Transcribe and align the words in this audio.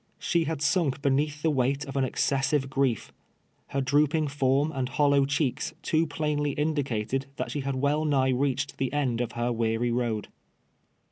She 0.17 0.45
had 0.45 0.63
sunk 0.63 1.03
beneath 1.03 1.43
the 1.43 1.51
weight 1.51 1.85
of 1.85 1.95
an 1.95 2.03
excessive 2.03 2.71
grief. 2.71 3.13
Her 3.67 3.81
drooping 3.81 4.29
form 4.29 4.71
and 4.71 4.89
hollow 4.89 5.25
cheeks 5.25 5.75
too 5.83 6.07
plainly 6.07 6.53
indi 6.53 6.81
cated 6.81 7.25
that 7.35 7.51
she 7.51 7.59
had 7.59 7.75
well 7.75 8.03
nigh 8.03 8.29
reached 8.31 8.79
the 8.79 8.91
end 8.93 9.21
of 9.21 9.33
her 9.33 9.51
weary 9.51 9.91
road. 9.91 10.29